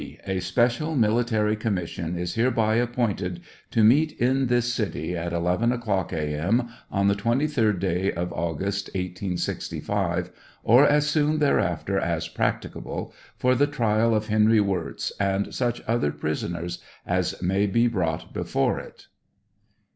[0.25, 6.11] A special military commission is hereby appointed to meet in this city at 11 o'cock
[6.11, 6.21] a.
[6.39, 10.31] m., on the 23d day of August, 1865,
[10.63, 15.83] or as soon thereafter as prac ticable, for the trial of Henry Wirz, and such
[15.87, 19.05] other prisoners as may be brought before it.